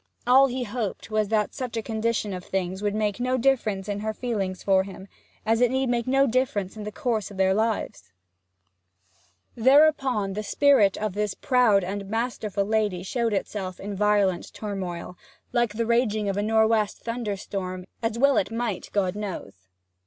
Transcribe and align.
All 0.25 0.47
he 0.47 0.63
hoped 0.63 1.11
was 1.11 1.27
that 1.27 1.53
such 1.53 1.77
a 1.77 1.83
condition 1.83 2.33
of 2.33 2.43
things 2.43 2.81
would 2.81 2.95
make 2.95 3.19
no 3.19 3.37
difference 3.37 3.87
in 3.87 3.99
her 3.99 4.15
feelings 4.15 4.63
for 4.63 4.81
him, 4.81 5.07
as 5.45 5.61
it 5.61 5.69
need 5.69 5.89
make 5.89 6.07
no 6.07 6.25
difference 6.25 6.75
in 6.75 6.85
the 6.85 6.91
course 6.91 7.29
of 7.29 7.37
their 7.37 7.53
lives. 7.53 8.11
Thereupon 9.53 10.33
the 10.33 10.41
spirit 10.41 10.97
of 10.97 11.13
this 11.13 11.35
proud 11.35 11.83
and 11.83 12.07
masterful 12.09 12.65
lady 12.65 13.03
showed 13.03 13.31
itself 13.33 13.79
in 13.79 13.95
violent 13.95 14.51
turmoil, 14.55 15.19
like 15.53 15.75
the 15.75 15.85
raging 15.85 16.27
of 16.27 16.35
a 16.35 16.41
nor' 16.41 16.65
west 16.65 17.03
thunderstorm 17.03 17.85
as 18.01 18.17
well 18.17 18.37
it 18.37 18.49
might, 18.49 18.89
God 18.93 19.15
knows. 19.15 19.67